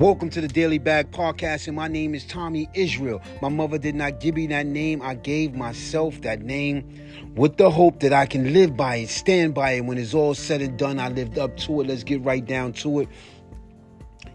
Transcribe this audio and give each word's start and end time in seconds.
Welcome 0.00 0.30
to 0.30 0.40
the 0.40 0.48
Daily 0.48 0.78
Bag 0.78 1.10
Podcast, 1.10 1.66
and 1.66 1.76
my 1.76 1.86
name 1.86 2.14
is 2.14 2.24
Tommy 2.24 2.70
Israel. 2.72 3.20
My 3.42 3.50
mother 3.50 3.76
did 3.76 3.94
not 3.94 4.18
give 4.18 4.34
me 4.34 4.46
that 4.46 4.64
name. 4.64 5.02
I 5.02 5.12
gave 5.12 5.54
myself 5.54 6.22
that 6.22 6.40
name 6.40 6.88
with 7.36 7.58
the 7.58 7.70
hope 7.70 8.00
that 8.00 8.10
I 8.10 8.24
can 8.24 8.54
live 8.54 8.78
by 8.78 8.96
it, 8.96 9.10
stand 9.10 9.52
by 9.52 9.72
it. 9.72 9.84
When 9.84 9.98
it's 9.98 10.14
all 10.14 10.32
said 10.32 10.62
and 10.62 10.78
done, 10.78 10.98
I 10.98 11.10
lived 11.10 11.38
up 11.38 11.54
to 11.58 11.82
it. 11.82 11.86
Let's 11.86 12.02
get 12.02 12.24
right 12.24 12.42
down 12.42 12.72
to 12.80 13.00
it. 13.00 13.10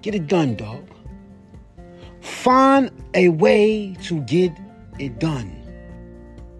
Get 0.00 0.14
it 0.14 0.28
done, 0.28 0.54
dog. 0.54 0.88
Find 2.22 2.90
a 3.12 3.28
way 3.28 3.94
to 4.04 4.18
get 4.22 4.52
it 4.98 5.18
done. 5.18 5.54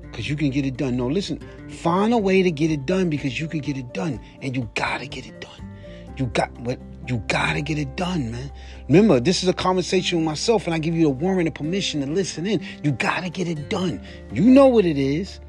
Because 0.03 0.29
you 0.29 0.37
can 0.37 0.51
get 0.51 0.67
it 0.67 0.77
done. 0.77 0.99
No, 0.99 1.07
listen, 1.07 1.41
find 1.71 2.13
a 2.13 2.19
way 2.19 2.43
to 2.43 2.51
get 2.51 2.71
it 2.71 2.85
done 2.85 3.09
because 3.09 3.41
you 3.41 3.49
can 3.49 3.61
get 3.61 3.79
it 3.79 3.95
done. 3.95 4.21
And 4.43 4.55
you 4.55 4.69
gotta 4.75 5.07
get 5.07 5.27
it 5.27 5.41
done. 5.41 5.71
You 6.19 6.27
got 6.27 6.53
what 6.61 6.79
you 7.11 7.19
gotta 7.27 7.61
get 7.61 7.77
it 7.77 7.97
done, 7.97 8.31
man. 8.31 8.51
Remember, 8.89 9.19
this 9.19 9.43
is 9.43 9.49
a 9.49 9.53
conversation 9.53 10.19
with 10.19 10.25
myself, 10.25 10.67
and 10.67 10.75
I 10.75 10.79
give 10.79 10.95
you 10.95 11.03
the 11.03 11.11
warrant 11.11 11.49
and 11.49 11.55
permission 11.55 12.01
to 12.01 12.07
listen 12.07 12.47
in. 12.47 12.65
You 12.85 12.93
gotta 12.93 13.29
get 13.29 13.49
it 13.49 13.69
done. 13.69 14.01
You 14.33 14.45
know 14.45 14.69
what 14.69 14.85
it 14.85 14.97
is. 14.97 15.41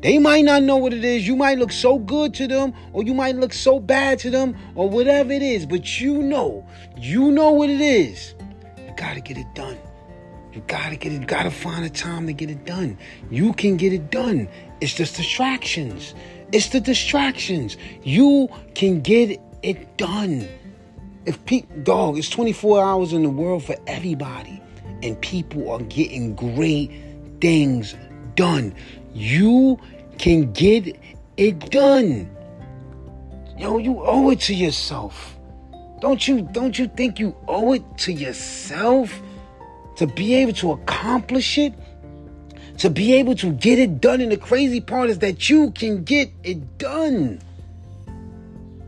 They 0.00 0.18
might 0.18 0.44
not 0.44 0.62
know 0.62 0.76
what 0.76 0.94
it 0.94 1.04
is. 1.04 1.26
You 1.26 1.36
might 1.36 1.58
look 1.58 1.72
so 1.72 1.98
good 1.98 2.32
to 2.34 2.48
them, 2.48 2.72
or 2.94 3.02
you 3.02 3.12
might 3.12 3.36
look 3.36 3.52
so 3.52 3.78
bad 3.78 4.18
to 4.20 4.30
them, 4.30 4.56
or 4.74 4.88
whatever 4.88 5.32
it 5.32 5.42
is, 5.42 5.66
but 5.66 6.00
you 6.00 6.22
know, 6.22 6.66
you 6.96 7.30
know 7.30 7.50
what 7.52 7.68
it 7.68 7.82
is. 7.82 8.34
You 8.78 8.94
gotta 8.96 9.20
get 9.20 9.36
it 9.36 9.46
done. 9.54 9.78
You 10.54 10.62
gotta 10.66 10.96
get 10.96 11.12
it, 11.12 11.20
you 11.20 11.26
gotta 11.26 11.50
find 11.50 11.84
a 11.84 11.90
time 11.90 12.26
to 12.28 12.32
get 12.32 12.48
it 12.48 12.64
done. 12.64 12.96
You 13.30 13.52
can 13.52 13.76
get 13.76 13.92
it 13.92 14.10
done. 14.10 14.48
It's 14.80 14.94
just 14.94 15.16
distractions. 15.16 16.14
It's 16.52 16.68
the 16.68 16.80
distractions. 16.80 17.76
You 18.04 18.48
can 18.74 19.00
get 19.00 19.38
it 19.62 19.96
done. 19.98 20.48
If 21.26 21.42
people, 21.46 21.74
dog, 21.82 22.18
it's 22.18 22.28
24 22.28 22.84
hours 22.84 23.12
in 23.14 23.22
the 23.22 23.30
world 23.30 23.64
for 23.64 23.76
everybody, 23.86 24.62
and 25.02 25.18
people 25.22 25.70
are 25.70 25.80
getting 25.80 26.34
great 26.34 26.90
things 27.40 27.94
done. 28.34 28.74
You 29.14 29.78
can 30.18 30.52
get 30.52 30.98
it 31.36 31.70
done. 31.70 32.30
Yo, 33.56 33.78
you 33.78 34.00
owe 34.00 34.30
it 34.30 34.40
to 34.40 34.54
yourself. 34.54 35.36
Don't 36.00 36.26
you 36.28 36.42
don't 36.42 36.78
you 36.78 36.88
think 36.88 37.18
you 37.18 37.34
owe 37.48 37.72
it 37.72 37.82
to 37.98 38.12
yourself 38.12 39.22
to 39.96 40.06
be 40.06 40.34
able 40.34 40.52
to 40.54 40.72
accomplish 40.72 41.56
it? 41.56 41.72
To 42.78 42.90
be 42.90 43.14
able 43.14 43.36
to 43.36 43.52
get 43.52 43.78
it 43.78 44.00
done 44.00 44.20
and 44.20 44.32
the 44.32 44.36
crazy 44.36 44.80
part 44.80 45.08
is 45.08 45.20
that 45.20 45.48
you 45.48 45.70
can 45.70 46.02
get 46.04 46.30
it 46.42 46.76
done. 46.76 47.40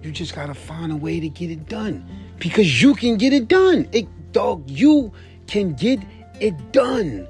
You 0.02 0.10
just 0.10 0.34
got 0.34 0.46
to 0.46 0.54
find 0.54 0.92
a 0.92 0.96
way 0.96 1.20
to 1.20 1.28
get 1.28 1.50
it 1.50 1.68
done 1.68 2.25
because 2.38 2.82
you 2.82 2.94
can 2.94 3.16
get 3.16 3.32
it 3.32 3.48
done. 3.48 3.88
It, 3.92 4.06
dog, 4.32 4.68
you 4.68 5.12
can 5.46 5.74
get 5.74 6.00
it 6.40 6.72
done. 6.72 7.26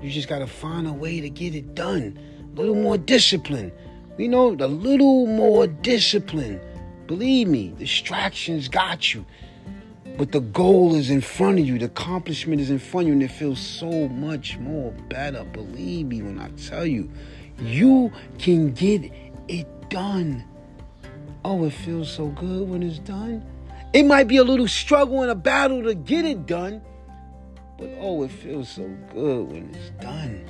You 0.00 0.10
just 0.10 0.28
got 0.28 0.40
to 0.40 0.46
find 0.46 0.86
a 0.86 0.92
way 0.92 1.20
to 1.20 1.30
get 1.30 1.54
it 1.54 1.74
done. 1.74 2.18
A 2.52 2.56
little 2.56 2.74
more 2.74 2.98
discipline. 2.98 3.72
You 4.18 4.28
know, 4.28 4.50
a 4.50 4.68
little 4.68 5.26
more 5.26 5.66
discipline. 5.66 6.60
Believe 7.06 7.48
me, 7.48 7.74
distractions 7.78 8.68
got 8.68 9.12
you. 9.12 9.24
But 10.16 10.30
the 10.30 10.40
goal 10.40 10.94
is 10.94 11.10
in 11.10 11.20
front 11.20 11.58
of 11.58 11.66
you. 11.66 11.78
The 11.78 11.86
accomplishment 11.86 12.60
is 12.60 12.70
in 12.70 12.78
front 12.78 13.04
of 13.04 13.08
you, 13.08 13.12
and 13.14 13.22
it 13.22 13.32
feels 13.32 13.58
so 13.58 14.08
much 14.08 14.58
more 14.58 14.92
better. 15.08 15.42
Believe 15.44 16.06
me 16.06 16.22
when 16.22 16.38
I 16.38 16.50
tell 16.50 16.86
you, 16.86 17.10
you 17.58 18.12
can 18.38 18.72
get 18.72 19.10
it 19.48 19.66
done. 19.90 20.44
Oh, 21.44 21.64
it 21.64 21.72
feels 21.72 22.12
so 22.12 22.28
good 22.28 22.68
when 22.68 22.82
it's 22.82 23.00
done. 23.00 23.44
It 23.94 24.04
might 24.04 24.26
be 24.26 24.38
a 24.38 24.44
little 24.44 24.66
struggle 24.66 25.22
and 25.22 25.30
a 25.30 25.36
battle 25.36 25.84
to 25.84 25.94
get 25.94 26.24
it 26.24 26.46
done, 26.46 26.82
but 27.78 27.88
oh, 28.00 28.24
it 28.24 28.32
feels 28.32 28.68
so 28.68 28.82
good 29.12 29.52
when 29.52 29.72
it's 29.72 29.90
done. 30.02 30.44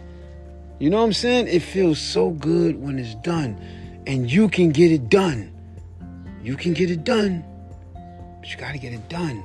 You 0.79 0.89
know 0.89 0.97
what 0.97 1.05
I'm 1.05 1.13
saying? 1.13 1.49
It 1.49 1.61
feels 1.61 1.99
so 1.99 2.31
good 2.31 2.81
when 2.81 2.99
it's 2.99 3.15
done, 3.17 3.61
and 4.07 4.33
you 4.33 4.49
can 4.49 4.71
get 4.71 4.91
it 4.91 5.11
done. 5.11 5.53
You 6.43 6.57
can 6.57 6.73
get 6.73 6.91
it 6.91 7.05
done, 7.05 7.45
but 8.41 8.51
you 8.51 8.57
got 8.57 8.73
to 8.73 8.79
get 8.79 8.95
it 8.95 9.11
done. 9.11 9.45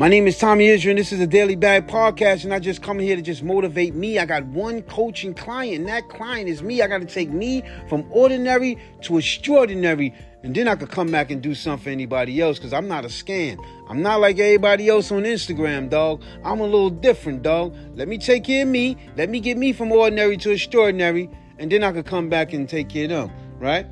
My 0.00 0.06
name 0.06 0.28
is 0.28 0.38
Tommy 0.38 0.68
Israel, 0.68 0.92
and 0.92 0.98
this 1.00 1.10
is 1.10 1.18
a 1.18 1.26
Daily 1.26 1.56
Bag 1.56 1.88
Podcast, 1.88 2.44
and 2.44 2.54
I 2.54 2.60
just 2.60 2.84
come 2.84 3.00
here 3.00 3.16
to 3.16 3.22
just 3.22 3.42
motivate 3.42 3.96
me. 3.96 4.20
I 4.20 4.26
got 4.26 4.44
one 4.46 4.82
coaching 4.82 5.34
client, 5.34 5.80
and 5.80 5.88
that 5.88 6.08
client 6.08 6.48
is 6.48 6.62
me. 6.62 6.80
I 6.80 6.86
got 6.86 7.00
to 7.00 7.04
take 7.04 7.30
me 7.30 7.64
from 7.88 8.06
ordinary 8.12 8.78
to 9.00 9.18
extraordinary, 9.18 10.14
and 10.44 10.54
then 10.54 10.68
I 10.68 10.76
could 10.76 10.92
come 10.92 11.10
back 11.10 11.32
and 11.32 11.42
do 11.42 11.52
something 11.52 11.82
for 11.82 11.90
anybody 11.90 12.40
else 12.40 12.58
because 12.58 12.72
I'm 12.72 12.86
not 12.86 13.04
a 13.04 13.08
scam. 13.08 13.58
I'm 13.88 14.00
not 14.00 14.20
like 14.20 14.38
everybody 14.38 14.88
else 14.88 15.10
on 15.10 15.24
Instagram, 15.24 15.90
dog. 15.90 16.22
I'm 16.44 16.60
a 16.60 16.64
little 16.64 16.90
different, 16.90 17.42
dog. 17.42 17.74
Let 17.96 18.06
me 18.06 18.18
take 18.18 18.44
care 18.44 18.62
of 18.62 18.68
me. 18.68 18.96
Let 19.16 19.30
me 19.30 19.40
get 19.40 19.58
me 19.58 19.72
from 19.72 19.90
ordinary 19.90 20.36
to 20.36 20.52
extraordinary, 20.52 21.28
and 21.58 21.72
then 21.72 21.82
I 21.82 21.90
could 21.90 22.06
come 22.06 22.28
back 22.28 22.52
and 22.52 22.68
take 22.68 22.88
care 22.88 23.06
of 23.06 23.10
them, 23.10 23.32
right? 23.58 23.84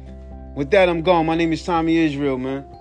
With 0.55 0.71
that, 0.71 0.89
I'm 0.89 1.03
gone. 1.03 1.27
My 1.27 1.35
name 1.35 1.53
is 1.53 1.65
Tommy 1.65 1.97
Israel, 1.97 2.39
man. 2.39 2.76